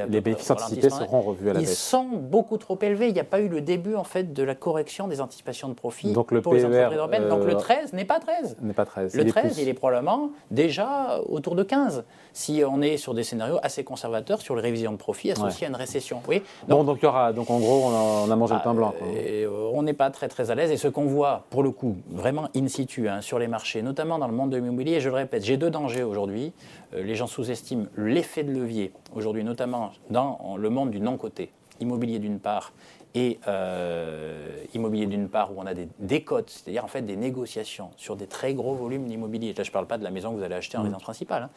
les 0.10 0.22
bénéfices 0.22 0.52
anticipés 0.52 0.90
seront 0.90 1.22
revus 1.22 1.50
à 1.50 1.54
la 1.54 1.60
baisse. 1.60 1.72
Ils 1.72 1.75
sont 1.75 2.06
beaucoup 2.06 2.58
trop 2.58 2.78
élevés. 2.81 3.08
Il 3.08 3.14
n'y 3.14 3.20
a 3.20 3.25
pas 3.25 3.40
eu 3.40 3.48
le 3.48 3.62
début 3.62 3.96
en 3.96 4.04
fait 4.04 4.34
de 4.34 4.44
la 4.44 4.56
correction 4.56 5.08
des 5.08 5.22
anticipations 5.22 5.70
de 5.70 5.74
profit 5.74 6.12
Donc 6.14 6.31
le 6.31 6.42
pour 6.42 6.54
les 6.54 6.66
entreprises 6.66 6.98
européennes. 6.98 7.30
Donc 7.30 7.46
le 7.46 7.56
13 7.56 7.92
euh, 7.94 7.98
n'est 7.98 8.06
pas 8.06 8.20
13. 8.20 8.58
N'est 8.62 8.74
pas 8.74 8.86
13. 8.86 9.16
Le 9.16 9.25
13, 9.25 9.58
il 9.60 9.68
est 9.68 9.74
probablement 9.74 10.31
déjà 10.52 11.20
autour 11.28 11.56
de 11.56 11.64
15 11.64 12.04
si 12.34 12.64
on 12.68 12.81
est 12.81 12.98
sur 12.98 13.14
des 13.14 13.24
scénarios 13.24 13.60
assez 13.62 13.84
conservateurs 13.84 14.42
sur 14.42 14.56
les 14.56 14.62
révisions 14.62 14.92
de 14.92 14.98
profit 14.98 15.31
associées 15.31 15.68
à 15.68 15.70
une 15.70 15.75
récession. 15.75 16.22
Oui. 16.28 16.42
Donc, 16.68 16.80
bon, 16.80 16.84
donc 16.84 16.98
il 17.02 17.06
y 17.06 17.08
aura, 17.08 17.31
donc 17.31 17.50
en 17.50 17.60
gros, 17.60 17.86
on 17.86 18.31
a, 18.31 18.36
mangé 18.36 18.56
le 18.56 18.62
pain 18.62 18.74
blanc. 18.74 18.94
Euh, 19.04 19.72
on 19.74 19.84
n'est 19.84 19.94
pas 19.94 20.10
très 20.10 20.28
très 20.28 20.50
à 20.50 20.56
l'aise 20.56 20.72
et 20.72 20.78
ce 20.78 20.88
qu'on 20.88 21.06
voit 21.06 21.46
pour 21.50 21.64
le 21.64 21.72
coup 21.72 21.98
vraiment 22.10 22.50
in 22.56 22.68
situ 22.68 23.08
hein, 23.13 23.21
sur 23.21 23.39
les 23.39 23.48
marchés, 23.48 23.81
notamment 23.81 24.19
dans 24.19 24.27
le 24.27 24.33
monde 24.33 24.50
de 24.51 24.57
l'immobilier, 24.57 25.00
je 25.00 25.10
le 25.10 25.15
répète, 25.15 25.44
j'ai 25.44 25.57
deux 25.57 25.69
dangers 25.69 26.04
aujourd'hui. 26.04 26.54
Euh, 26.94 27.04
les 27.04 27.15
gens 27.15 27.27
sous-estiment 27.27 27.86
l'effet 27.95 28.44
de 28.44 28.51
levier 28.51 28.92
aujourd'hui, 29.13 29.44
notamment 29.44 29.92
dans 30.10 30.56
le 30.57 30.69
monde 30.69 30.92
du 30.92 31.00
non-coté, 31.00 31.51
immobilier 31.80 32.19
d'une 32.19 32.39
part 32.39 32.74
et 33.15 33.39
euh, 33.48 34.63
immobilier 34.74 35.06
d'une 35.06 35.30
part 35.30 35.51
où 35.51 35.56
on 35.60 35.65
a 35.65 35.74
des 35.74 35.88
décotes, 36.00 36.50
c'est-à-dire 36.50 36.83
en 36.83 36.88
fait 36.88 37.04
des 37.04 37.15
négociations 37.15 37.92
sur 37.98 38.15
des 38.15 38.27
très 38.27 38.54
gros 38.54 38.74
volumes 38.74 39.06
d'immobilier. 39.06 39.54
Là, 39.54 39.63
je 39.63 39.69
ne 39.69 39.74
parle 39.74 39.88
pas 39.88 39.98
de 39.98 40.04
la 40.04 40.10
maison 40.12 40.31
que 40.31 40.38
vous 40.38 40.44
allez 40.44 40.56
acheter 40.56 40.77
en 40.77 40.81
mmh. 40.81 40.83
résidence 40.83 41.04
principale. 41.04 41.44
Hein. 41.44 41.50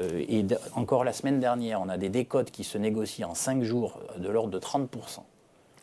Euh, 0.00 0.24
et 0.28 0.44
encore 0.74 1.04
la 1.04 1.12
semaine 1.12 1.40
dernière, 1.40 1.80
on 1.80 1.88
a 1.88 1.98
des 1.98 2.08
décotes 2.08 2.50
qui 2.50 2.64
se 2.64 2.78
négocient 2.78 3.30
en 3.30 3.34
5 3.34 3.62
jours 3.62 3.98
de 4.16 4.28
l'ordre 4.28 4.50
de 4.50 4.58
30%. 4.58 5.20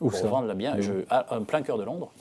Où 0.01 0.09
pour 0.09 0.27
vendre 0.27 0.53
bien, 0.53 0.79
je, 0.79 0.91
un 1.09 1.43
plein 1.43 1.61
cœur 1.61 1.77
de 1.77 1.83
Londres. 1.83 2.11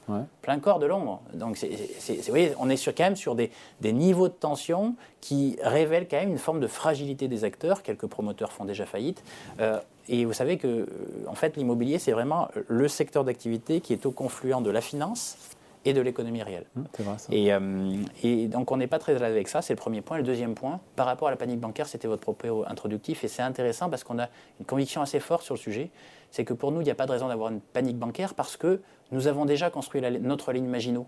Plein 0.42 0.58
cœur 0.58 0.78
de 0.78 0.86
Londres. 0.86 1.20
Donc, 1.34 1.58
vous 1.58 2.22
voyez, 2.28 2.52
on 2.58 2.68
est 2.68 2.76
sur, 2.76 2.94
quand 2.94 3.04
même 3.04 3.16
sur 3.16 3.34
des, 3.34 3.50
des, 3.80 3.92
niveaux 3.92 4.28
de 4.28 4.32
tension 4.32 4.96
qui 5.20 5.58
révèlent 5.62 6.08
quand 6.08 6.18
même 6.18 6.30
une 6.30 6.38
forme 6.38 6.60
de 6.60 6.66
fragilité 6.66 7.28
des 7.28 7.44
acteurs. 7.44 7.82
Quelques 7.82 8.06
promoteurs 8.06 8.52
font 8.52 8.64
déjà 8.64 8.84
faillite. 8.84 9.22
Euh, 9.60 9.78
et 10.08 10.24
vous 10.24 10.32
savez 10.32 10.56
que, 10.56 10.66
euh, 10.66 10.86
en 11.28 11.34
fait, 11.34 11.56
l'immobilier, 11.56 11.98
c'est 11.98 12.12
vraiment 12.12 12.48
le 12.66 12.88
secteur 12.88 13.24
d'activité 13.24 13.80
qui 13.80 13.92
est 13.92 14.06
au 14.06 14.10
confluent 14.10 14.62
de 14.62 14.70
la 14.70 14.80
finance 14.80 15.36
et 15.84 15.92
de 15.92 16.00
l'économie 16.00 16.42
réelle. 16.42 16.66
Mmh, 16.74 16.82
et, 17.30 17.52
euh, 17.52 17.92
et, 18.22 18.48
donc 18.48 18.70
on 18.70 18.76
n'est 18.76 18.86
pas 18.86 18.98
très 18.98 19.16
à 19.16 19.18
l'aise 19.18 19.32
avec 19.32 19.48
ça, 19.48 19.62
c'est 19.62 19.72
le 19.72 19.78
premier 19.78 20.00
point. 20.00 20.16
Le 20.16 20.22
deuxième 20.22 20.54
point, 20.54 20.80
par 20.96 21.06
rapport 21.06 21.28
à 21.28 21.30
la 21.30 21.36
panique 21.36 21.60
bancaire, 21.60 21.86
c'était 21.86 22.08
votre 22.08 22.22
propos 22.22 22.64
introductif, 22.66 23.24
et 23.24 23.28
c'est 23.28 23.42
intéressant 23.42 23.90
parce 23.90 24.04
qu'on 24.04 24.18
a 24.18 24.28
une 24.60 24.66
conviction 24.66 25.00
assez 25.02 25.20
forte 25.20 25.44
sur 25.44 25.54
le 25.54 25.60
sujet, 25.60 25.90
c'est 26.30 26.44
que 26.44 26.52
pour 26.52 26.72
nous, 26.72 26.80
il 26.80 26.84
n'y 26.84 26.90
a 26.90 26.94
pas 26.94 27.06
de 27.06 27.12
raison 27.12 27.28
d'avoir 27.28 27.50
une 27.50 27.60
panique 27.60 27.98
bancaire 27.98 28.34
parce 28.34 28.56
que 28.56 28.80
nous 29.10 29.26
avons 29.26 29.44
déjà 29.44 29.70
construit 29.70 30.02
notre 30.20 30.52
ligne 30.52 30.66
Maginot. 30.66 31.06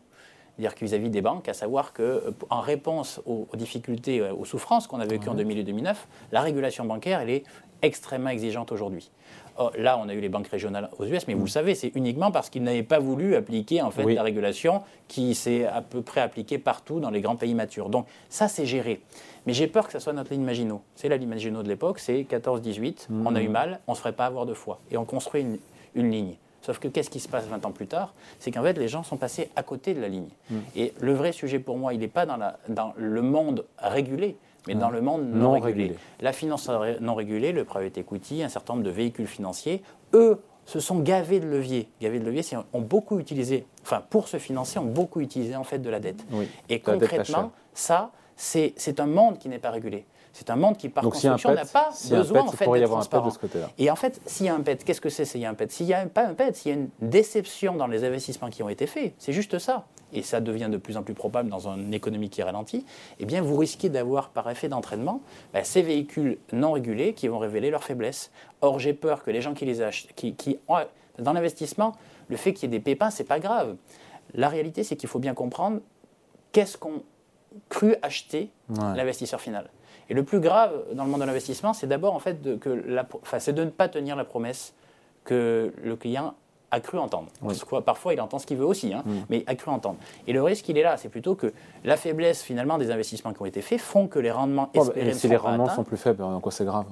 C'est-à-dire 0.61 0.75
que 0.75 0.85
vis-à-vis 0.85 1.09
des 1.09 1.23
banques, 1.23 1.49
à 1.49 1.55
savoir 1.55 1.95
qu'en 1.95 2.02
euh, 2.02 2.61
réponse 2.61 3.23
aux, 3.25 3.49
difficultés, 3.55 4.21
euh, 4.21 4.35
aux 4.35 4.45
souffrances 4.45 4.87
qu'on 4.87 5.00
a 5.00 5.07
vécues 5.07 5.31
en 5.31 5.35
2000 5.35 5.59
et 5.59 5.64
2009, 5.64 6.07
la 6.33 6.43
régulation 6.43 6.85
bancaire, 6.85 7.21
elle 7.21 7.31
est 7.31 7.45
extrêmement 7.81 8.29
exigeante 8.29 8.71
aujourd'hui. 8.71 9.11
Oh, 9.59 9.71
là, 9.79 9.99
on 9.99 10.07
a 10.11 10.12
eu 10.12 10.21
les 10.21 10.29
banques 10.29 10.49
régionales 10.49 10.90
aux 10.99 11.07
US, 11.07 11.26
mais 11.26 11.33
vous 11.33 11.45
le 11.45 11.49
savez, 11.49 11.75
c'est 11.75 11.93
uniquement 11.95 12.31
parce 12.31 12.50
qu'ils 12.50 12.62
n'avaient 12.62 12.83
pas 12.83 12.99
voulu 12.99 13.37
appliquer 13.37 13.81
en 13.81 13.90
fait 13.90 14.05
la 14.05 14.23
régulation 14.23 14.83
qui 15.09 15.35
s'est 15.35 15.64
à 15.64 15.81
peu 15.81 16.02
près 16.02 16.21
appliquée 16.21 16.59
partout 16.59 17.00
dans 17.00 17.11
les 17.11 17.23
grands 17.23 17.37
pays 17.37 17.55
matures. 17.55 17.88
Donc 17.88 18.07
ça, 18.29 18.47
c'est 18.47 18.67
géré. 18.67 19.00
Mais 19.47 19.55
j'ai 19.55 19.67
peur 19.67 19.87
que 19.87 19.93
ça 19.93 20.00
soit 20.00 20.12
notre 20.12 20.31
ligne 20.31 20.45
Maginot. 20.45 20.83
C'est 20.95 21.09
la 21.09 21.17
ligne 21.17 21.31
Maginot 21.31 21.62
de 21.62 21.69
l'époque, 21.69 22.00
c'est 22.00 22.26
14-18, 22.31 23.07
on 23.11 23.35
a 23.35 23.40
eu 23.40 23.49
mmh. 23.49 23.50
mal, 23.50 23.81
on 23.87 23.93
ne 23.93 23.97
se 23.97 24.02
ferait 24.02 24.12
pas 24.12 24.26
avoir 24.26 24.45
deux 24.45 24.52
fois. 24.52 24.79
Et 24.90 24.99
on 24.99 25.07
construit 25.07 25.47
une, 25.95 26.11
ligne. 26.11 26.35
Sauf 26.62 26.79
que 26.79 26.88
qu'est-ce 26.88 27.11
qui 27.11 27.21
se 27.21 27.29
passe 27.29 27.47
20 27.47 27.64
ans 27.64 27.73
plus 27.73 27.87
tard? 27.87 28.14
C'est 28.38 28.50
qu'en 28.50 28.62
fait, 28.62 28.79
les 28.79 28.88
gens 28.88 29.02
sont 29.02 29.17
passés 29.17 29.50
à 29.57 29.62
côté 29.62 29.95
de 29.95 30.00
la 30.00 30.09
ligne. 30.09 30.29
Mmh. 30.50 30.57
Et 30.76 30.95
le 31.00 31.14
vrai 31.14 31.33
sujet 31.33 31.59
pour 31.59 31.79
moi, 31.79 31.95
il 31.95 32.00
n'est 32.00 32.09
pas 32.09 32.26
dans, 32.26 32.37
la, 32.37 32.59
dans 32.69 32.93
le 32.97 33.23
monde 33.23 33.64
régulé, 33.79 34.37
mais 34.67 34.75
dans 34.75 34.90
le 34.90 35.00
monde 35.00 35.25
non, 35.25 35.59
régulé. 35.59 35.97
La 36.21 36.33
finance 36.33 36.69
non 37.00 37.14
régulée, 37.14 37.52
le 37.52 37.64
private 37.64 37.99
equity, 37.99 38.43
un 38.43 38.49
certain 38.49 38.75
nombre 38.75 38.85
de 38.85 38.90
véhicules 38.90 39.26
financiers, 39.26 39.83
eux 40.14 40.40
se 40.67 40.81
sont 40.81 41.00
gavés 41.00 41.40
de 41.40 41.47
leviers. 41.47 41.88
Gavés 42.00 42.21
de 42.21 42.25
leviers, 42.25 42.43
ont 42.73 42.81
beaucoup 42.81 43.19
utilisé, 43.19 43.67
enfin 43.83 44.05
pour 44.11 44.29
se 44.29 44.37
financer, 44.37 44.79
ont 44.79 44.85
beaucoup 44.85 45.21
utilisé 45.21 45.57
en 45.57 45.64
fait 45.64 45.79
de 45.79 45.90
la 45.90 45.99
dette. 45.99 46.25
Et 46.69 46.81
concrètement, 46.81 47.52
ça, 47.75 48.12
c'est 48.37 49.00
un 49.00 49.07
monde 49.07 49.38
qui 49.38 49.49
n'est 49.49 49.59
pas 49.59 49.71
régulé. 49.71 50.05
C'est 50.32 50.49
un 50.50 50.56
monde 50.56 50.76
qui, 50.76 50.88
par 50.88 51.02
Donc, 51.02 51.12
construction, 51.14 51.52
n'a 51.52 51.64
pas 51.64 51.90
besoin 52.10 52.42
pet, 52.42 52.49
en 52.49 52.52
il 52.52 52.56
fait, 52.56 52.64
pourrait 52.64 52.78
y 52.78 52.82
d'être 52.82 52.87
avoir 52.88 53.00
un 53.00 53.04
pet 53.04 53.10
transparent. 53.10 53.26
de 53.28 53.32
ce 53.32 53.38
côté-là. 53.38 53.70
Et 53.78 53.90
en 53.90 53.96
fait, 53.96 54.20
s'il 54.26 54.46
y 54.46 54.49
a 54.49 54.54
un 54.54 54.60
pet, 54.60 54.82
qu'est-ce 54.84 55.00
que 55.00 55.08
c'est 55.08 55.25
s'il 55.25 55.40
y 55.40 55.44
a 55.44 55.50
un 55.50 55.54
pet? 55.54 55.70
S'il 55.72 55.87
n'y 55.87 55.94
a 55.94 56.06
pas 56.06 56.25
un 56.26 56.34
pet, 56.34 56.54
s'il 56.56 56.70
y 56.70 56.75
a 56.75 56.78
une 56.78 56.88
déception 57.00 57.75
dans 57.75 57.87
les 57.88 58.04
investissements 58.04 58.49
qui 58.49 58.62
ont 58.62 58.68
été 58.68 58.87
faits, 58.87 59.12
c'est 59.18 59.32
juste 59.32 59.58
ça. 59.58 59.87
Et 60.12 60.22
ça 60.22 60.40
devient 60.40 60.68
de 60.70 60.76
plus 60.76 60.96
en 60.96 61.02
plus 61.02 61.14
probable 61.14 61.49
dans 61.50 61.68
une 61.68 61.92
économie 61.94 62.30
qui 62.30 62.42
ralentit. 62.42 62.84
Eh 63.18 63.26
bien, 63.26 63.42
vous 63.42 63.56
risquez 63.56 63.88
d'avoir, 63.88 64.30
par 64.30 64.49
effet 64.50 64.68
d'entraînement, 64.68 65.20
ben, 65.52 65.62
ces 65.64 65.82
véhicules 65.82 66.38
non 66.52 66.72
régulés 66.72 67.12
qui 67.14 67.28
vont 67.28 67.38
révéler 67.38 67.70
leurs 67.70 67.84
faiblesses. 67.84 68.30
Or, 68.60 68.78
j'ai 68.78 68.92
peur 68.92 69.22
que 69.25 69.30
les 69.30 69.40
gens 69.40 69.54
qui 69.54 69.66
les 69.66 69.82
achètent, 69.82 70.14
qui, 70.14 70.34
qui 70.34 70.58
ont- 70.68 70.76
dans 71.18 71.32
l'investissement, 71.32 71.92
le 72.28 72.37
fait 72.37 72.52
qu'il 72.52 72.70
y 72.70 72.75
ait 72.75 72.78
des 72.78 72.82
pépins, 72.82 73.10
c'est 73.10 73.25
pas 73.25 73.38
grave. 73.40 73.76
La 74.34 74.49
réalité, 74.49 74.84
c'est 74.84 74.96
qu'il 74.96 75.08
faut 75.08 75.18
bien 75.18 75.34
comprendre 75.34 75.80
qu'est-ce 76.52 76.76
qu'on 76.78 77.02
cru 77.69 77.95
acheter 78.02 78.50
Ouais. 78.69 78.97
l'investisseur 78.97 79.40
final. 79.40 79.69
Et 80.09 80.14
le 80.14 80.23
plus 80.25 80.40
grave 80.40 80.73
dans 80.95 81.04
le 81.04 81.11
monde 81.11 81.21
de 81.21 81.26
l'investissement, 81.26 81.73
c'est 81.73 81.87
d'abord 81.87 82.14
en 82.14 82.19
fait 82.19 82.40
de, 82.42 82.57
que 82.57 82.69
la, 82.69 83.07
enfin, 83.23 83.38
c'est 83.38 83.52
de 83.52 83.64
ne 83.64 83.71
pas 83.71 83.88
tenir 83.88 84.16
la 84.16 84.25
promesse 84.25 84.75
que 85.25 85.73
le 85.83 85.97
client 85.97 86.35
a 86.73 86.78
cru 86.80 86.99
entendre. 86.99 87.28
Parce 87.42 87.64
que 87.64 87.80
parfois, 87.80 88.14
il 88.14 88.21
entend 88.21 88.38
ce 88.38 88.47
qu'il 88.47 88.57
veut 88.57 88.64
aussi, 88.64 88.92
hein, 88.95 89.02
mais 89.28 89.42
a 89.49 89.57
cru 89.57 89.71
entendre. 89.73 89.99
Et 90.28 90.33
le 90.33 90.40
risque, 90.42 90.69
il 90.69 90.78
est 90.78 90.83
là. 90.85 90.97
C'est 90.97 91.09
plutôt 91.09 91.35
que 91.35 91.52
la 91.85 91.97
faiblesse, 91.97 92.42
finalement, 92.42 92.78
des 92.78 92.92
investissements 92.92 93.33
qui 93.33 93.42
ont 93.42 93.47
été 93.47 93.61
faits 93.61 93.80
font 93.80 94.07
que 94.07 94.21
les 94.21 94.30
rendements 94.30 94.71
Oh, 94.75 94.78
bah, 94.78 94.83
espérés 94.87 95.09
et 95.09 95.12
si 95.14 95.21
sont 95.23 95.28
les 95.28 95.37
rendements 95.37 95.64
atteints. 95.64 95.75
sont 95.76 95.85
plus 95.85 95.97
faibles, 95.97 96.23
en 96.23 96.38
quoi 96.38 96.52
c'est 96.52 96.64
grave 96.64 96.87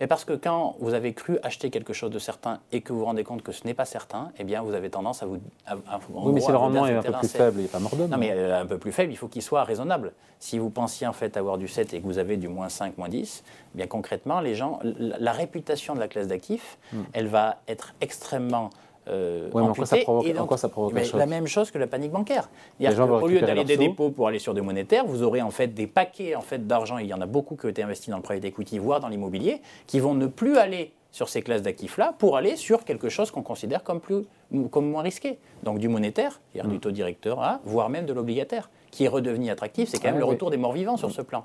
Mais 0.00 0.06
parce 0.06 0.24
que 0.24 0.32
quand 0.32 0.76
vous 0.80 0.94
avez 0.94 1.12
cru 1.12 1.38
acheter 1.42 1.70
quelque 1.70 1.92
chose 1.92 2.10
de 2.10 2.18
certain 2.18 2.60
et 2.72 2.80
que 2.82 2.92
vous 2.92 3.00
vous 3.00 3.04
rendez 3.04 3.24
compte 3.24 3.42
que 3.42 3.52
ce 3.52 3.64
n'est 3.66 3.74
pas 3.74 3.84
certain, 3.84 4.30
eh 4.38 4.44
bien, 4.44 4.62
vous 4.62 4.74
avez 4.74 4.90
tendance 4.90 5.22
à 5.22 5.26
vous... 5.26 5.38
À, 5.66 5.72
à- 5.72 5.96
en 6.14 6.26
Oui, 6.26 6.32
mais 6.32 6.40
si 6.40 6.50
le 6.50 6.56
rendement 6.56 6.86
est 6.86 6.94
un 6.94 7.02
peu 7.02 7.12
plus 7.12 7.28
faible, 7.28 7.58
il 7.58 7.62
n'est 7.62 7.68
pas 7.68 7.80
mort. 7.80 7.90
Non, 7.96 8.16
mais 8.16 8.30
euh, 8.32 8.60
un 8.60 8.66
peu 8.66 8.78
plus 8.78 8.92
faible, 8.92 9.12
il 9.12 9.16
faut 9.16 9.28
qu'il 9.28 9.42
soit 9.42 9.64
raisonnable. 9.64 10.12
Si 10.38 10.58
vous 10.58 10.70
pensiez 10.70 11.06
en 11.06 11.12
fait 11.12 11.36
avoir 11.36 11.58
du 11.58 11.66
7 11.66 11.94
et 11.94 12.00
que 12.00 12.04
vous 12.06 12.18
avez 12.18 12.36
du 12.36 12.46
moins 12.48 12.68
5, 12.68 12.96
moins 12.96 13.08
10, 13.08 13.42
eh 13.74 13.76
bien 13.76 13.86
concrètement, 13.88 14.40
les 14.40 14.54
gens, 14.54 14.78
la, 14.84 15.18
la 15.18 15.32
réputation 15.32 15.94
de 15.94 16.00
la 16.00 16.06
classe 16.06 16.28
d'actifs, 16.28 16.78
elle 17.12 17.26
va 17.26 17.56
être 17.66 17.94
extrêmement 18.00 18.70
euh. 19.08 19.50
Ouais, 19.52 19.62
en 19.62 19.72
quoi 19.74 19.86
ça 19.86 19.96
provoque- 19.96 20.26
en 20.30 20.34
donc- 20.34 20.48
quoi 20.48 20.56
ça 20.56 20.68
provoque 20.68 20.92
mais 20.92 21.04
choc 21.04 21.18
La 21.18 21.26
même 21.26 21.46
chose 21.46 21.70
que 21.70 21.78
la 21.78 21.86
panique 21.86 22.12
bancaire. 22.12 22.48
Les 22.78 22.84
C'est-à-dire 22.86 22.98
gens 22.98 23.06
vont 23.12 23.20
qu'au 23.20 23.28
lieu 23.28 23.40
d'aller 23.40 23.64
des 23.64 23.74
sous. 23.74 23.80
dépôts 23.80 24.10
pour 24.10 24.28
aller 24.28 24.38
sur 24.38 24.54
du 24.54 24.60
monétaire, 24.62 25.04
vous 25.06 25.22
aurez 25.22 25.42
en 25.42 25.50
fait 25.50 25.68
des 25.68 25.86
paquets 25.86 26.34
en 26.34 26.40
fait 26.42 26.66
d'argent, 26.66 26.98
il 26.98 27.06
y 27.06 27.14
en 27.14 27.20
a 27.20 27.26
beaucoup 27.26 27.56
qui 27.56 27.66
ont 27.66 27.70
été 27.70 27.82
investis 27.82 28.08
dans 28.10 28.16
le 28.16 28.22
private 28.22 28.44
equity, 28.44 28.78
voire 28.78 29.00
dans 29.00 29.08
l'immobilier, 29.08 29.60
qui 29.86 30.00
vont 30.00 30.14
ne 30.14 30.26
plus 30.26 30.56
aller 30.58 30.92
sur 31.10 31.28
ces 31.30 31.40
classes 31.42 31.62
d'actifs-là 31.62 32.14
pour 32.18 32.36
aller 32.36 32.54
sur 32.56 32.84
quelque 32.84 33.08
chose 33.08 33.30
qu'on 33.30 33.42
considère 33.42 33.82
comme, 33.82 33.98
plus, 33.98 34.24
comme 34.70 34.90
moins 34.90 35.02
risqué. 35.02 35.38
Donc 35.62 35.78
du 35.78 35.88
monétaire, 35.88 36.38
c'est-à-dire 36.52 36.70
du 36.70 36.78
taux 36.80 36.90
directeur, 36.90 37.40
A, 37.42 37.60
voire 37.64 37.88
même 37.88 38.04
de 38.04 38.12
l'obligataire, 38.12 38.68
qui 38.90 39.04
est 39.04 39.08
redevenu 39.08 39.48
attractif. 39.50 39.88
C'est 39.88 39.98
quand 39.98 40.08
Ah 40.08 40.10
même 40.12 40.20
le 40.20 40.26
oui. 40.26 40.32
retour 40.32 40.50
des 40.50 40.58
morts 40.58 40.72
vivants 40.74 40.98
sur 40.98 41.10
ce 41.10 41.22
plan. 41.22 41.44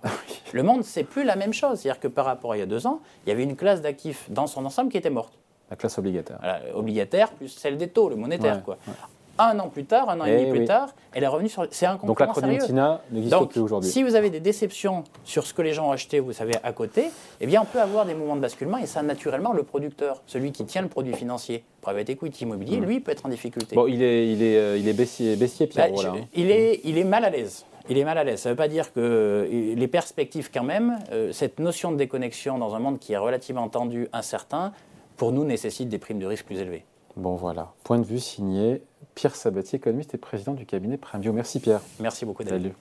Le 0.51 0.63
monde, 0.63 0.83
c'est 0.83 1.03
plus 1.05 1.23
la 1.23 1.35
même 1.37 1.53
chose. 1.53 1.79
C'est-à-dire 1.79 1.99
que 2.01 2.07
par 2.09 2.25
rapport 2.25 2.51
à 2.51 2.57
il 2.57 2.59
y 2.59 2.63
a 2.63 2.65
deux 2.65 2.85
ans, 2.87 2.99
il 3.25 3.29
y 3.29 3.31
avait 3.31 3.43
une 3.43 3.55
classe 3.55 3.81
d'actifs 3.81 4.29
dans 4.29 4.47
son 4.47 4.65
ensemble 4.65 4.91
qui 4.91 4.97
était 4.97 5.09
morte. 5.09 5.39
La 5.69 5.75
classe 5.75 5.97
obligataire. 5.97 6.39
Obligataire 6.73 7.31
plus 7.31 7.49
celle 7.49 7.77
des 7.77 7.87
taux, 7.87 8.09
le 8.09 8.15
monétaire. 8.15 8.57
Ouais, 8.57 8.61
quoi. 8.63 8.77
Un 9.39 9.57
an 9.57 9.67
plus 9.69 9.85
tard, 9.85 10.09
un 10.09 10.21
an 10.21 10.25
et 10.25 10.31
Eh 10.31 10.45
demi 10.45 10.59
plus 10.59 10.65
tard, 10.65 10.89
elle 11.11 11.23
est 11.23 11.27
revenue 11.27 11.49
sur. 11.49 11.65
C'est 11.71 11.87
un 11.87 11.95
Donc 11.95 12.19
sérieux. 12.35 12.59
TINA 12.59 13.01
n'existe 13.11 13.45
plus 13.45 13.61
aujourd'hui. 13.61 13.89
si 13.89 14.03
vous 14.03 14.13
avez 14.13 14.29
des 14.29 14.39
déceptions 14.39 15.03
sur 15.23 15.47
ce 15.47 15.55
que 15.55 15.63
les 15.63 15.73
gens 15.73 15.87
ont 15.87 15.91
acheté, 15.91 16.19
vous 16.19 16.33
savez, 16.33 16.53
à 16.63 16.71
côté, 16.71 17.05
eh 17.41 17.47
bien, 17.47 17.63
on 17.63 17.65
peut 17.65 17.81
avoir 17.81 18.05
des 18.05 18.13
moments 18.13 18.35
de 18.35 18.41
basculement 18.41 18.77
et 18.77 18.85
ça, 18.85 19.01
naturellement, 19.01 19.51
le 19.51 19.63
producteur, 19.63 20.21
celui 20.27 20.51
qui 20.51 20.65
tient 20.65 20.83
le 20.83 20.87
produit 20.87 21.15
financier, 21.15 21.63
private 21.81 22.11
equity 22.11 22.43
immobilier, 22.43 22.77
lui, 22.77 22.99
peut 22.99 23.11
être 23.11 23.25
en 23.25 23.29
difficulté. 23.29 23.75
Bon, 23.75 23.87
il 23.87 24.03
est, 24.03 24.31
il 24.31 24.43
est, 24.43 24.57
euh, 24.57 24.77
il 24.77 24.87
est 24.87 24.93
baissier, 24.93 25.35
baissier 25.35 25.65
Pierre. 25.65 25.87
Bah, 25.87 25.93
voilà, 25.95 26.11
hein. 26.11 26.27
il, 26.35 26.51
est, 26.51 26.81
il 26.83 26.99
est 26.99 27.03
mal 27.03 27.25
à 27.25 27.31
l'aise. 27.31 27.65
Il 27.89 27.97
est 27.97 28.03
mal 28.05 28.19
à 28.19 28.23
l'aise. 28.23 28.39
Ça 28.39 28.49
ne 28.49 28.53
veut 28.53 28.57
pas 28.57 28.67
dire 28.67 28.93
que 28.93 28.99
euh, 28.99 29.73
les 29.75 29.87
perspectives, 29.87 30.51
quand 30.53 30.63
même, 30.63 30.99
euh, 31.11 31.31
cette 31.31 31.59
notion 31.59 31.91
de 31.91 31.97
déconnexion 31.97 32.59
dans 32.59 32.75
un 32.75 32.79
monde 32.79 32.99
qui 32.99 33.13
est 33.13 33.17
relativement 33.17 33.67
tendu, 33.67 34.09
incertain, 34.13 34.73
pour 35.23 35.31
nous, 35.31 35.45
nécessite 35.45 35.87
des 35.87 35.99
primes 35.99 36.19
de 36.19 36.25
risque 36.25 36.43
plus 36.43 36.59
élevées. 36.59 36.83
Bon, 37.15 37.37
voilà. 37.37 37.71
Point 37.85 37.97
de 37.97 38.05
vue 38.05 38.19
signé 38.19 38.81
Pierre 39.15 39.37
Sabatier, 39.37 39.77
économiste 39.77 40.13
et 40.13 40.17
président 40.17 40.51
du 40.51 40.65
cabinet 40.65 40.97
Premio. 40.97 41.31
Merci 41.31 41.61
Pierre. 41.61 41.79
Merci 42.01 42.25
beaucoup, 42.25 42.43
David. 42.43 42.61
Salut. 42.61 42.75